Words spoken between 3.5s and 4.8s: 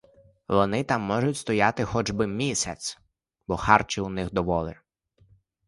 харчів у них доволі.